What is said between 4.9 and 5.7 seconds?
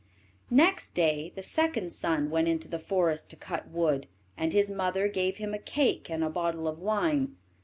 gave him a